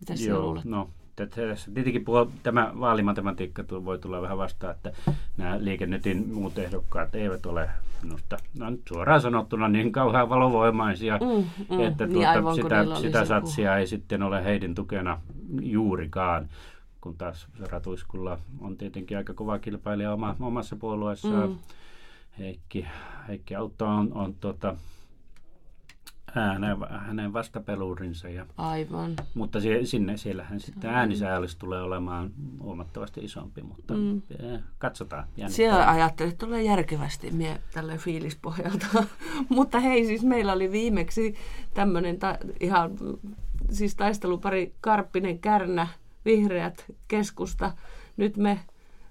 [0.00, 0.64] Mitä sinä luulet?
[0.64, 4.92] no tässä tietenkin puhua, tämä vaalimatematiikka voi tulla vähän vastaan, että
[5.36, 7.70] nämä liikennetin muut ehdokkaat eivät ole
[8.02, 12.96] minusta no, suoraan sanottuna niin kauhean valovoimaisia, Mm, mm, että niin tuota, aivan, kun niillä
[12.96, 15.20] sitä, sitä satsia ei sitten ole heidän tukena
[15.60, 16.48] juurikaan
[17.04, 21.48] kun taas Ratuiskulla on tietenkin aika kova kilpailija oma, omassa puolueessaan.
[21.48, 21.58] Mm.
[22.38, 22.86] Heikki,
[23.28, 24.76] Heikki Autto on, on tota,
[26.40, 28.28] hänen, hänen vastapelurinsa.
[28.28, 29.16] Ja, Aivan.
[29.34, 34.22] Mutta sie, sinne, siellähän sitten äänisäällys tulee olemaan huomattavasti isompi, mutta mm.
[34.78, 35.28] katsotaan.
[35.46, 38.86] Siellä ajattelin, että tulee järkevästi mie tälle fiilispohjalta.
[39.48, 41.34] mutta hei, siis meillä oli viimeksi
[41.74, 42.90] tämmöinen ta- ihan
[43.70, 45.86] siis taistelupari Karppinen Kärnä,
[46.24, 47.72] vihreät keskusta.
[48.16, 48.60] Nyt me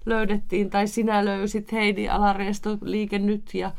[0.06, 3.70] löydettiin, tai sinä löysit Heidi Alareesto Liike Nyt ja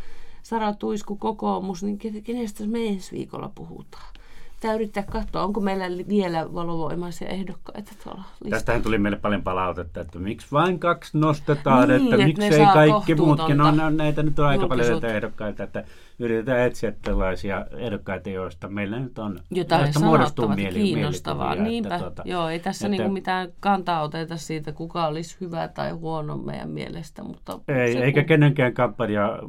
[0.46, 4.14] Sara Tuisku kokoomus, niin kenestä me ensi viikolla puhutaan?
[4.56, 8.50] Pitää yrittää katsoa, onko meillä vielä valovoimaisia ehdokkaita tuolla listalla.
[8.50, 13.16] Tästähän tuli meille paljon palautetta, että miksi vain kaksi nostetaan, niin, että, että miksei kaikki
[13.16, 13.58] muutkin.
[13.58, 15.84] No, no, näitä nyt on aika paljon näitä ehdokkaita, että
[16.20, 21.56] yritetään etsiä tällaisia ehdokkaita, joista meillä nyt on jotain muodostuu mieli, kiinnostavaa.
[21.56, 25.68] Niinpä, että, tuota, joo, ei tässä että, niinku mitään kantaa oteta siitä, kuka olisi hyvä
[25.68, 27.24] tai huono meidän mielestä.
[27.24, 28.28] Mutta ei, se, eikä kun...
[28.28, 29.40] kenenkään kampanja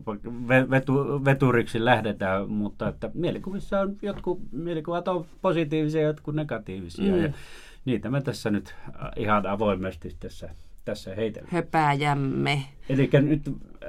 [0.70, 7.14] vetu, veturiksi lähdetä, mutta että mielikuvissa on jotkut mielikuvat on positiivisia, jotkut negatiivisia.
[7.14, 7.22] Mm.
[7.22, 7.32] Ja
[7.84, 8.74] niitä me tässä nyt
[9.16, 10.50] ihan avoimesti tässä,
[10.84, 11.52] tässä heitellään.
[11.52, 12.62] Höpääjämme.
[12.88, 13.42] Eli nyt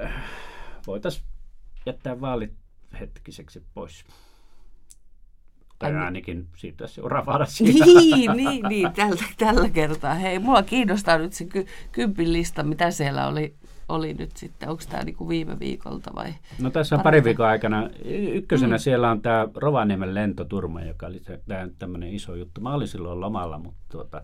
[0.04, 0.12] äh,
[0.86, 1.24] voitaisiin
[1.86, 2.52] jättää vaalit
[3.00, 4.04] hetkiseksi pois.
[5.78, 7.84] Tai ainakin siirtyä seuraavaan siitä.
[7.84, 10.14] Niin, niin, niin tällä, tällä kertaa.
[10.14, 13.54] Hei, mua kiinnostaa nyt se ky, kympin lista, mitä siellä oli,
[13.88, 14.68] oli nyt sitten.
[14.68, 16.34] Onko tämä niinku viime viikolta vai?
[16.58, 17.90] No tässä on pari viikon aikana.
[18.32, 18.80] Ykkösenä mm.
[18.80, 21.20] siellä on tämä Rovaniemen lentoturma, joka oli
[21.78, 22.60] tämmöinen iso juttu.
[22.60, 24.22] Mä olin silloin lomalla, mutta tuota,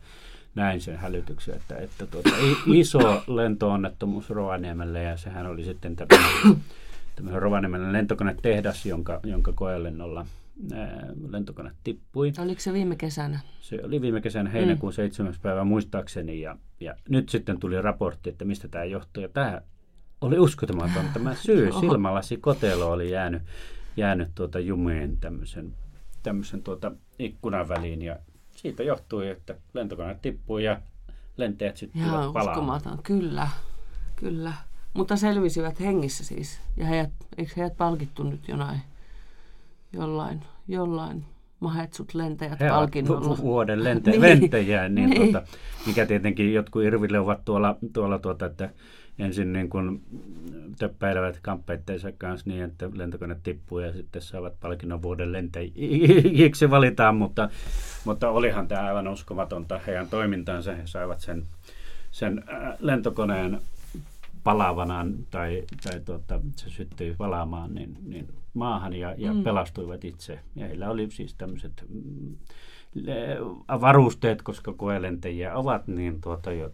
[0.55, 2.31] näin sen hälytyksen, että, että tuota,
[2.67, 6.63] iso lentoonnettomuus Rovaniemelle ja sehän oli sitten tämmöinen
[7.15, 10.27] tämmöinen Rovaniemen lentokone-tehdas, jonka, jonka koelennolla
[11.29, 12.33] lentokone tippui.
[12.39, 13.41] Oliko se viime kesänä?
[13.61, 14.95] Se oli viime kesänä heinäkuun mm.
[14.95, 15.35] 7.
[15.43, 19.23] päivä muistaakseni ja, ja nyt sitten tuli raportti, että mistä tämä johtuu.
[19.23, 19.61] Ja tämä
[20.21, 21.05] oli uskomaton.
[21.13, 23.43] Tämä syy silmälasi kotelo oli jäänyt,
[23.97, 25.77] jäänyt tuota jumeen tämmöisen,
[26.23, 28.19] tämmöisen tuota ikkunan väliin ja
[28.51, 30.81] siitä johtui, että lentokone tippui ja
[31.37, 33.49] lentäjät sitten uskomaton, kyllä,
[34.17, 34.53] kyllä.
[34.95, 36.61] Mutta selvisivät hengissä siis.
[36.77, 38.81] Ja heidät, eikö heidät palkittu nyt jonain,
[39.93, 41.25] jollain, jollain
[41.61, 43.39] mahetsut lentäjät He palkinnolla.
[43.39, 44.21] vuoden lente- niin.
[44.21, 45.23] lentäjiä, niin, niin.
[45.33, 45.47] Tuota,
[45.87, 48.71] mikä tietenkin jotkut irville ovat tuolla, tuolla tuota, että
[49.19, 50.03] ensin niin kuin
[50.79, 57.49] töppäilevät kamppeitteensa kanssa niin, että lentokone tippuu ja sitten saavat palkinnon vuoden lentäjiksi valitaan, mutta,
[58.05, 60.75] mutta olihan tämä aivan uskomatonta heidän toimintaansa.
[60.75, 61.45] He saivat sen,
[62.11, 62.45] sen
[62.79, 63.61] lentokoneen
[64.45, 69.43] palavanaan tai, tai tuota, se syttyi palaamaan niin, niin maahan ja, ja mm.
[69.43, 70.41] pelastuivat itse.
[70.57, 72.37] Ja heillä oli siis tämmöiset mm,
[73.81, 76.71] varusteet, koska koelentäjiä ovat, niin tuota, jo,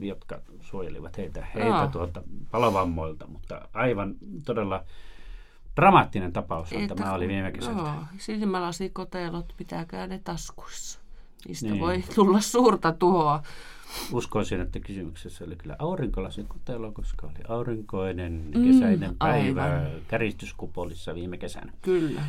[0.00, 4.84] jotka suojelivat heitä, heitä tuota, palovammoilta, mutta aivan todella
[5.76, 7.80] dramaattinen tapaus on tämä oli viime kesältä.
[7.80, 7.94] Joo,
[9.56, 11.00] pitää käydä taskuissa.
[11.48, 11.80] Niistä niin.
[11.80, 13.42] voi tulla suurta tuhoa
[14.12, 19.86] uskoisin, että kysymyksessä oli kyllä aurinkolasikuttelu, koska oli aurinkoinen kesäinen mm, päivä aivan.
[20.08, 21.72] käristyskupolissa viime kesänä.
[21.82, 22.22] Kyllä.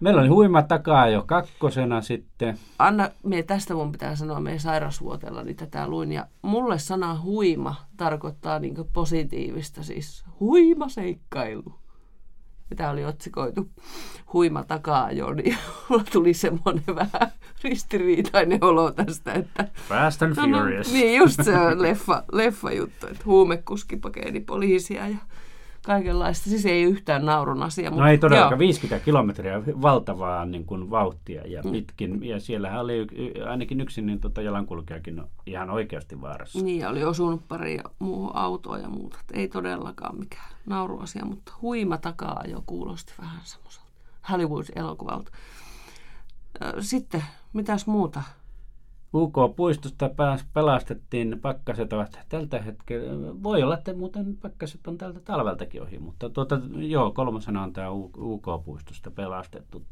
[0.00, 2.58] Meillä oli huima takaa jo kakkosena sitten.
[2.78, 6.12] Anna, me tästä mun pitää sanoa, me sairasvuotella niin tätä luin.
[6.12, 11.79] Ja mulle sana huima tarkoittaa niin positiivista, siis huima seikkailu
[12.70, 13.70] mitä oli otsikoitu
[14.32, 15.56] huima takaa jo, niin
[15.88, 17.32] mulla tuli semmoinen vähän
[17.64, 19.68] ristiriitainen olo tästä, että...
[19.88, 20.86] Fast and no, Furious.
[20.86, 25.16] No, niin, just se leffa, leffa juttu, että huumekuski pakeni poliisia ja
[25.94, 26.50] kaikenlaista.
[26.50, 27.90] Siis ei yhtään naurun asia.
[27.90, 28.58] Mutta, no ei todellakaan, joo.
[28.58, 31.70] 50 kilometriä valtavaa niin kuin, vauhtia ja mm.
[31.70, 32.24] pitkin.
[32.24, 33.06] Ja siellähän oli
[33.48, 36.62] ainakin yksi niin, tota, jalankulkijakin ihan oikeasti vaarassa.
[36.62, 39.18] Niin, oli osunut pari muuhun autoa ja muuta.
[39.32, 43.88] Ei todellakaan mikään nauruasia, mutta huima takaa jo kuulosti vähän semmoiselta
[44.30, 45.32] Hollywood-elokuvalta.
[46.80, 48.22] Sitten, mitäs muuta?
[49.14, 53.42] UK-puistosta pääs, pelastettiin pakkaset ovat tältä hetkellä.
[53.42, 57.90] Voi olla, että muuten pakkaset on tältä talveltakin ohi, mutta tuota, joo, kolmasena on tämä
[58.18, 59.82] UK-puistosta pelastettu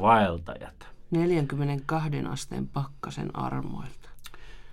[0.00, 0.86] vaeltajat.
[1.10, 4.08] 42 asteen pakkasen armoilta.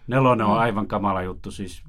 [0.08, 0.60] Nelonen on mm.
[0.60, 1.84] aivan kamala juttu, siis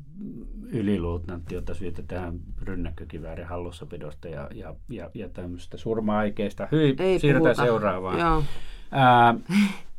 [0.67, 6.69] yliluutnantti, jota syytetään rynnäkkökiväärin hallussapidosta ja, ja, ja, ja tämmöistä surma-aikeista.
[6.73, 8.19] Hyi, siirrytään seuraavaan.
[8.19, 8.43] Joo
[8.91, 9.35] Ää,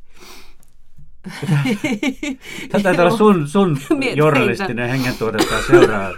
[2.70, 3.78] Tämä taitaa olla sun, sun
[4.16, 6.14] journalistinen hengentuote tai seuraaja.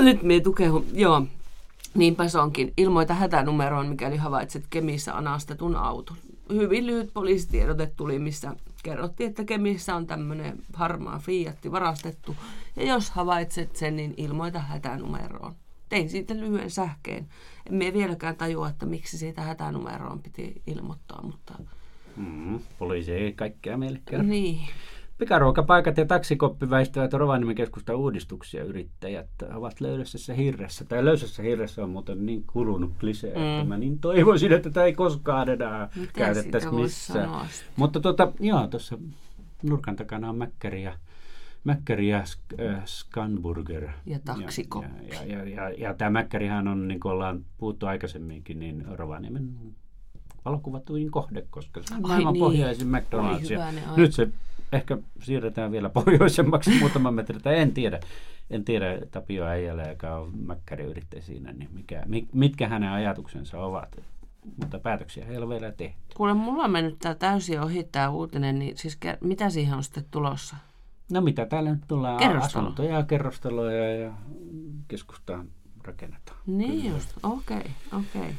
[0.02, 0.86] Nyt me tukehun.
[0.92, 1.26] Joo.
[1.94, 2.72] Niinpä se onkin.
[2.76, 6.16] Ilmoita hätänumeroon, mikäli havaitset Kemissä anastetun auton.
[6.52, 12.36] Hyvin lyhyt poliisitiedote tuli, missä kerrottiin, että Kemissä on tämmöinen harmaa Fiatti varastettu.
[12.76, 15.54] Ja jos havaitset sen, niin ilmoita hätänumeroon.
[15.88, 17.28] Tein siitä lyhyen sähkeen.
[17.70, 21.54] Emme vieläkään tajua, että miksi siitä hätänumeroon piti ilmoittaa, mutta
[22.16, 24.24] Mm, poliisi ei kaikkea meille kerro.
[24.24, 24.60] niin.
[25.18, 28.64] Pikaruokapaikat ja taksikoppi väistävät Rovaniemen keskusta uudistuksia.
[28.64, 30.84] Yrittäjät ovat löydössä hirressä.
[30.84, 33.42] Tai löysässä hirressä on muuten niin kulunut klisee, mm.
[33.42, 37.46] että mä niin toivoisin, että tämä ei koskaan enää käytettäisi missään.
[37.76, 38.98] Mutta tuota, joo, tuossa
[39.62, 40.94] nurkan takana on Mäkkäri ja,
[41.64, 43.88] Mäkkäri ja Sk- äh, Scanburger.
[44.06, 45.06] Ja taksikoppi.
[45.08, 49.54] Ja, ja, ja, ja, ja tämä Mäkkärihän on, niin kuin ollaan puhuttu aikaisemminkin, niin Rovaniemen
[50.46, 52.40] valokuvatuin kohde, koska se on Ai maailman niin.
[52.40, 53.52] pohjaisin McDonald's.
[53.52, 53.80] Ja aika.
[53.96, 54.28] nyt se
[54.72, 58.00] ehkä siirretään vielä pohjoisemmaksi muutaman metrin, tai en tiedä.
[58.50, 63.96] En tiedä Tapio Äijälä, joka on mäkkäriyrittäjä siinä, niin mikä, mi- mitkä hänen ajatuksensa ovat.
[64.60, 65.98] Mutta päätöksiä ei ole vielä tehty.
[66.16, 70.04] Kuule, mulla on mennyt tää täysin ohi tämä uutinen, niin siis mitä siihen on sitten
[70.10, 70.56] tulossa?
[71.10, 72.18] No mitä täällä nyt tullaan?
[72.18, 72.64] Kerrostalo.
[72.64, 74.12] Asuntoja, kerrostaloja ja
[74.88, 75.48] keskustaan
[75.84, 76.38] rakennetaan.
[76.46, 78.20] Niin just, okei, okay, okei.
[78.20, 78.32] Okay.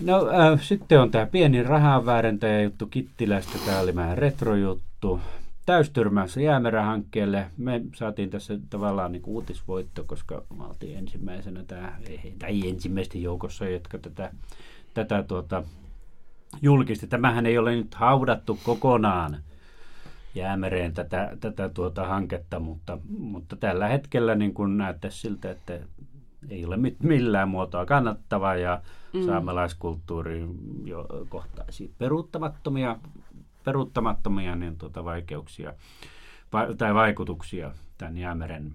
[0.00, 3.58] No äh, sitten on tämä pieni rahanväärentäjä juttu Kittilästä.
[3.66, 5.20] Tämä oli vähän retrojuttu.
[5.66, 7.50] Täystyrmässä jäämerähankkeelle.
[7.56, 11.92] Me saatiin tässä tavallaan niin uutisvoitto, koska me oltiin ensimmäisenä tämä,
[12.38, 14.32] tai ensimmäisten joukossa, jotka tätä,
[14.94, 15.64] tätä tuota,
[16.62, 17.06] julkisti.
[17.06, 19.36] Tämähän ei ole nyt haudattu kokonaan
[20.34, 25.80] jäämereen tätä, tätä tuota hanketta, mutta, mutta tällä hetkellä niin kun näyttäisi siltä, että
[26.48, 28.80] ei ole mit- millään muotoa kannattava ja
[29.12, 29.26] mm.
[29.26, 30.46] saamelaiskulttuuri
[30.84, 32.96] jo kohtaisi peruuttamattomia,
[33.64, 35.72] peruuttamattomia niin tuota vaikeuksia
[36.52, 38.74] va- tai vaikutuksia tämän jäämeren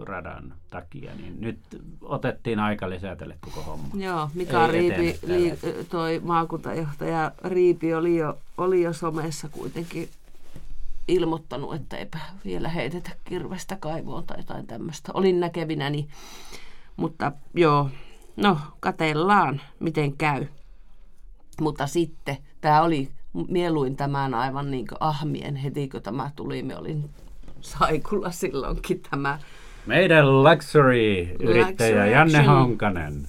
[0.00, 1.58] radan takia, niin nyt
[2.02, 3.88] otettiin aika lisää tälle koko homma.
[3.94, 5.58] Joo, Mika Ei Riipi, li,
[5.90, 10.08] toi maakuntajohtaja Riipi oli jo, oli jo somessa kuitenkin
[11.08, 15.12] ilmoittanut, että eipä vielä heitetä kirvestä kaivoon tai jotain tämmöistä.
[15.14, 16.08] Olin näkevinäni,
[16.96, 17.90] mutta joo,
[18.36, 20.46] no katellaan, miten käy.
[21.60, 23.08] Mutta sitten tämä oli
[23.48, 26.62] mieluin tämän aivan niin kuin ahmien heti, kun tämä tuli.
[26.62, 27.10] Me olin
[27.60, 29.38] saikulla silloinkin tämä.
[29.86, 32.42] Meidän luxury-yrittäjä Luxury Janne.
[32.42, 33.26] Honkanen,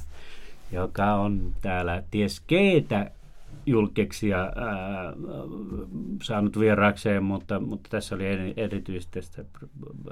[0.72, 3.12] joka on täällä ties keitä
[3.66, 5.14] julkiksia ää,
[6.24, 9.46] saanut vieraakseen, mutta, mutta tässä oli eri- erityisesti tästä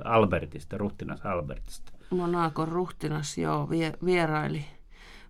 [0.04, 1.92] Albertista, ruhtinas Albertista.
[2.10, 4.66] Monakon ruhtinas, joo, vie, vieraili.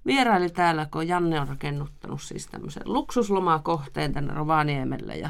[0.05, 5.29] Vieraili täällä, kun Janne on rakennuttanut siis tämmöisen luksuslomakohteen tänne Rovaniemelle ja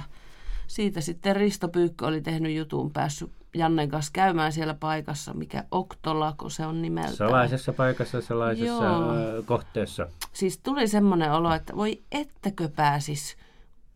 [0.72, 6.34] siitä sitten Risto Pyykkö oli tehnyt jutun, päässyt Jannen kanssa käymään siellä paikassa, mikä Oktola,
[6.38, 7.16] kun se on nimeltä.
[7.16, 9.44] Salaisessa paikassa, salaisessa Joo.
[9.46, 10.08] kohteessa.
[10.34, 13.38] Siis tuli semmoinen olo, että voi ettäkö pääsis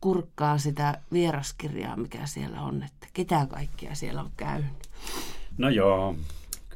[0.01, 4.89] kurkkaa sitä vieraskirjaa, mikä siellä on, että ketä kaikkia siellä on käynyt.
[5.57, 6.15] No joo,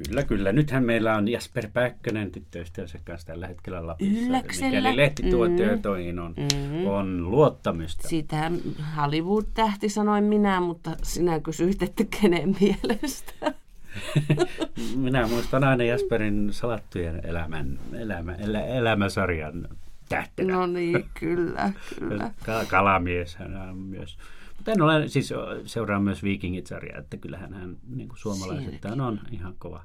[0.07, 0.51] kyllä, kyllä.
[0.51, 4.25] Nythän meillä on Jasper Päkkönen tyttöystävänsä kanssa tällä hetkellä Lapissa.
[4.25, 4.77] Ylläksellä.
[4.77, 6.87] Mikäli lehtituotietoihin on, Mm.
[6.87, 8.07] on luottamista.
[8.07, 8.51] Sitä
[8.97, 13.33] Hollywood-tähti sanoin minä, mutta sinä kysyit, että kenen mielestä.
[14.95, 19.67] Minä muistan aina Jasperin salattujen elämän, elämä, elä, elämäsarjan
[20.09, 20.53] tähtenä.
[20.53, 22.31] No niin, kyllä, kyllä.
[22.45, 24.17] Ka- kalamies hän on myös.
[24.59, 25.33] Mutta en ole, siis
[25.65, 29.83] seuraa myös Vikingit-sarjaa, että kyllähän hän niin kuin suomalaiset on, on ihan kova,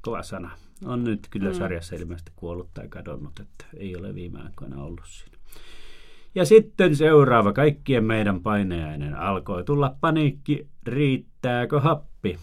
[0.00, 0.50] kova sana.
[0.84, 1.56] On nyt kyllä mm.
[1.56, 5.38] sarjassa ilmeisesti kuollut tai kadonnut, että ei ole viime aikoina ollut siinä.
[6.34, 12.38] Ja sitten seuraava kaikkien meidän paineainen alkoi tulla paniikki, riittääkö happi?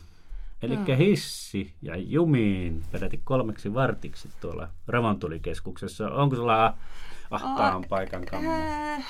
[0.62, 0.98] Eli Joo.
[0.98, 6.10] hissi ja jumiin peräti kolmeksi vartiksi tuolla Ravontulikeskuksessa.
[6.10, 6.76] Onko sulla ah-
[7.32, 8.52] ahtaan paikan kammo?
[8.52, 9.06] Äh,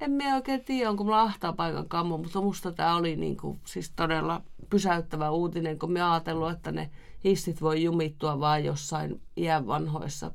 [0.00, 3.92] en minä oikein tiedä, onko mulla ahtaa paikan kammo, mutta musta tämä oli niinku, siis
[3.96, 6.90] todella pysäyttävä uutinen, kun me ajatellut, että ne
[7.24, 10.30] hissit voi jumittua vain jossain iän vanhoissa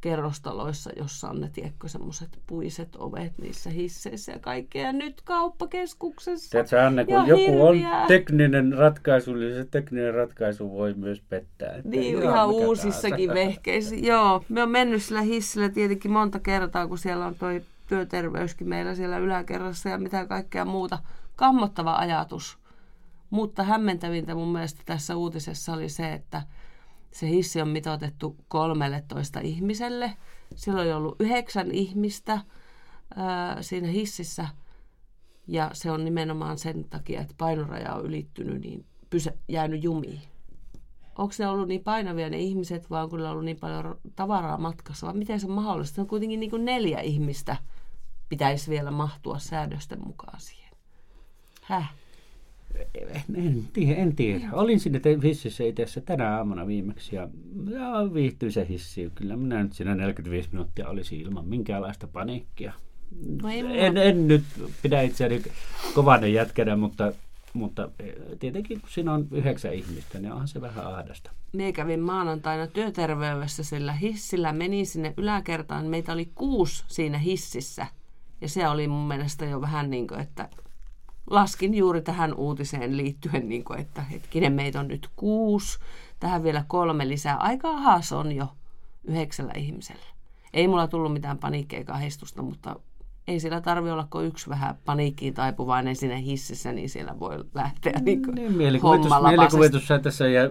[0.00, 4.92] kerrostaloissa, jossa on ne, tiedätkö, semmoiset puiset ovet niissä hisseissä ja kaikkea.
[4.92, 6.50] Nyt kauppakeskuksessa.
[6.50, 8.06] Tiedätkö Anne, kun Ja joku on hirviää.
[8.06, 11.74] tekninen ratkaisu, niin se tekninen ratkaisu voi myös pettää.
[11.76, 13.46] Että Niin, ihan uusissakin tahansa.
[13.48, 13.94] vehkeissä.
[13.96, 18.94] Joo, me on mennyt sillä hissillä tietenkin monta kertaa, kun siellä on toi työterveyskin meillä
[18.94, 20.98] siellä yläkerrassa ja mitä kaikkea muuta.
[21.36, 22.58] Kammottava ajatus.
[23.30, 26.42] Mutta hämmentävintä mun mielestä tässä uutisessa oli se, että
[27.10, 30.16] se hissi on mitoitettu 13 ihmiselle.
[30.54, 32.40] Siellä oli ollut yhdeksän ihmistä.
[33.16, 34.48] ää, siinä hississä
[35.46, 40.20] ja se on nimenomaan sen takia, että painoraja on ylittynyt, niin pysä, jäänyt jumiin.
[41.18, 45.06] Onko ne ollut niin painavia ne ihmiset, vai onko ne ollut niin paljon tavaraa matkassa,
[45.06, 45.94] vai miten se on mahdollista?
[45.94, 47.56] Se on kuitenkin niin kuin neljä ihmistä
[48.28, 50.72] pitäisi vielä mahtua säädösten mukaan siihen.
[51.62, 51.92] Häh?
[52.94, 54.48] En, en, tiedä, en tiedä.
[54.52, 57.28] Olin sinne hississä itse asiassa tänä aamuna viimeksi ja,
[57.70, 59.12] ja viihtyi se hissi.
[59.14, 62.72] Kyllä minä nyt siinä 45 minuuttia olisi ilman minkäänlaista paniikkia.
[63.42, 64.44] No mulla- en, en nyt
[64.82, 65.42] pidä itseäni
[65.94, 67.12] kovanen jätkänä, mutta,
[67.52, 71.30] mutta eh, tietenkin kun siinä on yhdeksän ihmistä, niin onhan se vähän ahdasta.
[71.52, 75.86] Mie kävin maanantaina työterveydessä sillä hissillä, menin sinne yläkertaan.
[75.86, 77.86] Meitä oli kuusi siinä hississä.
[78.40, 80.48] Ja se oli mun mielestä jo vähän niin kuin, että
[81.30, 85.78] laskin juuri tähän uutiseen liittyen, niin kuin, että hetkinen, meitä on nyt kuusi.
[86.20, 87.36] Tähän vielä kolme lisää.
[87.36, 88.48] Aika haas on jo
[89.04, 90.06] yhdeksällä ihmisellä.
[90.52, 92.76] Ei mulla tullut mitään paniikkia eikä ahdistusta, mutta
[93.28, 98.00] ei siellä tarvi olla kuin yksi vähän paniikkiin taipuvainen siinä hississä, niin siellä voi lähteä
[98.00, 100.42] niin kuin Niin, mielikuvitus, mielikuvitus tässä ja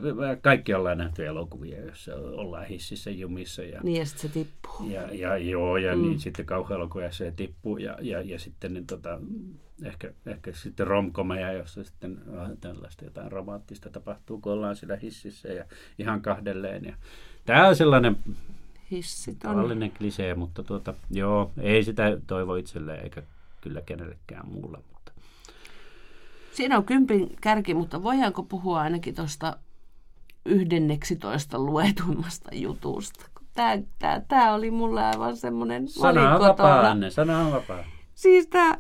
[0.42, 4.90] kaikki ollaan nähty elokuvia, joissa ollaan hississä jumissa ja, Niin ja sitten se tippuu.
[4.90, 6.02] ja, ja joo, ja mm.
[6.02, 9.20] niin sitten kauhuelokuvia se tippuu ja, ja, ja sitten niin tota,
[9.84, 12.22] ehkä, ehkä sitten romkomeja, jossa sitten
[12.62, 15.66] tällaista jotain romanttista tapahtuu, kun ollaan siellä hississä ja
[16.00, 16.86] ihan kahdelleen.
[16.86, 16.96] Ja,
[17.46, 18.18] tämä on sellainen
[18.92, 19.56] Hissit on.
[19.56, 23.24] tavallinen klisee, mutta tuota, joo, ei sitä toivo itselleen eikä
[23.62, 24.78] kyllä kenellekään muulle.
[24.94, 25.12] Mutta.
[26.52, 29.58] Siinä on kympin kärki, mutta voidaanko puhua ainakin tuosta
[30.46, 33.26] yhdenneksitoista luetuimmasta jutusta?
[33.54, 37.84] Tämä, tämä, tämä oli mulle aivan semmoinen Sana on vapaa, Anne, sana on vapaa.
[38.16, 38.78] Siis tämä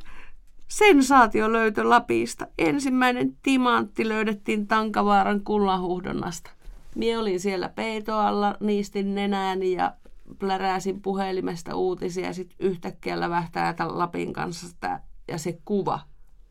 [0.68, 2.48] sensaatiolöytö Lapista.
[2.58, 6.52] Ensimmäinen timantti löydettiin Tankavaaran kullanhuuhdonnasta.
[6.95, 9.93] Mie olin siellä peitoalla, niistin nenääni ja
[10.39, 15.99] pläräsin puhelimesta uutisia ja sitten yhtäkkiä lävähtää tämän Lapin kanssa sitä, ja se kuva.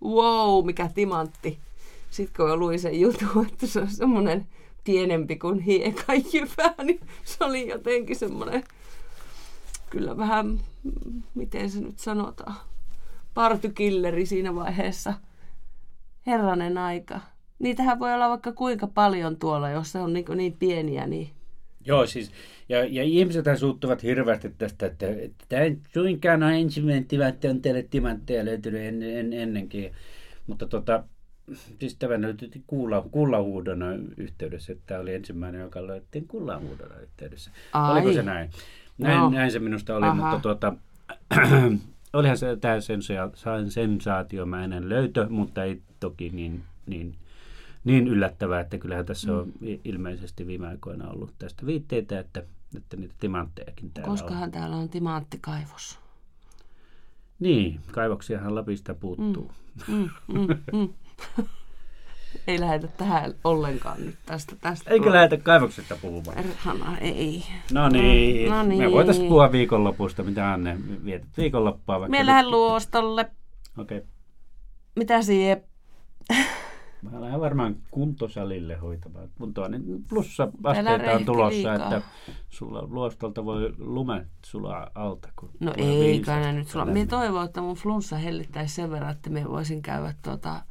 [0.04, 1.58] Wow, mikä timantti.
[2.10, 4.46] Sitten kun luin sen jutun, että se on semmoinen
[4.84, 8.64] pienempi kuin hiekajyvä, niin se oli jotenkin semmoinen,
[9.90, 10.60] kyllä vähän,
[11.34, 12.54] miten se nyt sanotaan,
[13.34, 15.14] partykilleri siinä vaiheessa.
[16.26, 17.20] Herranen aika.
[17.58, 21.30] Niitähän voi olla vaikka kuinka paljon tuolla, jos se on niin, niin pieniä, niin
[21.86, 22.30] Joo, siis,
[22.68, 27.62] ja, ja ihmiset suuttuvat hirveästi tästä, että, että tämä ei suinkaan ole ensimmäinen timantti, on
[27.62, 29.92] teille timantteja löytynyt en, en, ennenkin.
[30.46, 31.04] Mutta tota,
[31.80, 32.50] siis tämä löytyi
[33.10, 37.50] kullahuudon yhteydessä, että tämä oli ensimmäinen, joka löydettiin kullahuudon yhteydessä.
[37.72, 37.92] Ai.
[37.92, 38.50] Oliko se näin?
[38.98, 39.30] Näin, No.
[39.30, 40.14] näin se minusta oli, Aha.
[40.14, 40.74] mutta tuota,
[42.12, 47.14] olihan se tämä sensa- sensaatiomäinen löytö, mutta ei toki niin, niin,
[47.84, 49.38] niin yllättävää, että kyllähän tässä Mm.
[49.38, 49.52] on
[49.84, 52.42] ilmeisesti viime aikoina ollut tästä viitteitä, että,
[52.76, 54.18] että niitä timanttejakin täällä on.
[54.18, 55.98] koskahan täällä on timanttikaivos.
[57.40, 59.52] Niin, kaivoksiahan Lapista puuttuu.
[59.88, 60.88] Mm, mm, mm.
[62.46, 64.56] ei lähdetä tähän ollenkaan nyt tästä.
[64.60, 66.36] tästä Eikö lähdetä kaivoksesta puhumaan?
[66.36, 67.44] Perhana, ei.
[67.72, 68.92] No niin, No me niin.
[68.92, 72.16] voitaisiin puhua viikonlopusta, mitä Anne vietät viikonloppua vaikka.
[72.18, 73.30] Nyt- lähden luostolle.
[73.78, 74.08] Okei, okay.
[74.96, 75.62] Mitä siihen?
[77.10, 81.74] Mä lähden varmaan kuntosalille hoitamaan kuntoa, niin plussa asteita on tulossa, liikaa.
[81.74, 82.02] että
[82.50, 85.28] sulla luostolta voi lumet sulaa alta.
[85.36, 86.84] Kun No ei kai nyt sulla.
[86.86, 86.94] lämmin.
[87.00, 90.62] Mie toivon, että mun flunssa hellittäisi sen verran, että me voisin käydä tuota,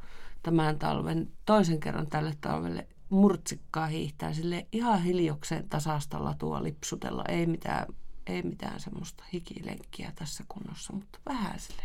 [0.42, 7.24] tämän talven, toisen kerran tälle talvelle murtsikkaa hiihtää sille ihan hiljokseen tasasta latua lipsutella.
[7.28, 7.86] Ei mitään,
[8.26, 11.82] ei mitään semmoista hikilenkkiä tässä kunnossa, mutta vähän sille.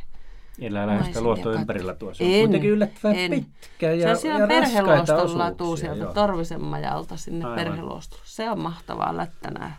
[0.61, 2.13] Elää lähes sitä Naiset luosto ja ympärillä tuo.
[2.13, 3.31] Se on En, kuitenkin yllättävän en.
[3.31, 6.13] pitkä ja, se on siellä ja perheluoston latuu sieltä joo.
[6.13, 7.55] Torvisen majalta sinne Aivan.
[7.65, 8.23] perheluostolle.
[8.25, 9.77] Se on mahtavaa lättänää.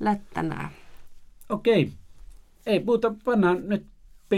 [0.00, 0.70] Lättänää.
[1.48, 1.92] Okei.
[2.66, 3.86] Ei puhuta, pannaan nyt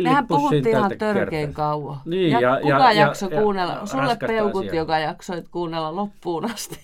[0.02, 1.52] Mehän puhuttiin ihan kertaa.
[1.52, 2.00] kauan.
[2.04, 3.72] Niin, ja, ja- kuka ja- jakso ja- kuunnella?
[3.72, 4.76] ja Sulle peukut, asiaa.
[4.76, 6.78] joka jaksoit kuunnella loppuun asti.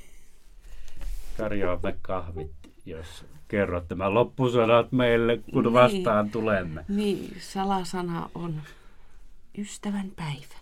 [1.36, 2.50] Tarjoamme kahvit,
[2.86, 5.72] jos kerrot tämän loppusanat meille, kun Niin.
[5.72, 6.84] vastaan tulemme.
[6.88, 8.54] Niin, salasana on
[9.58, 10.60] ystävän päivä.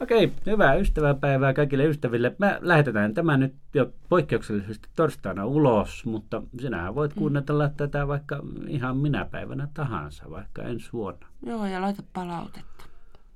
[0.00, 2.34] Okei, hyvää ystävänpäivää kaikille ystäville.
[2.38, 8.96] Me lähetetään tämä nyt jo poikkeuksellisesti torstaina ulos, mutta sinähän voit kuunnella tätä vaikka ihan
[8.96, 11.26] minä päivänä tahansa, vaikka ensi vuonna.
[11.46, 12.84] Joo, ja laita palautetta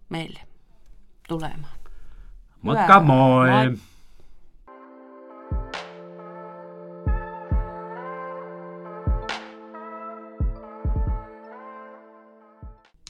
[0.09, 0.41] meille
[1.29, 1.79] tulemaan.
[2.63, 3.01] Moikka Hyvä.
[3.01, 3.49] moi!
[3.51, 3.77] Moi.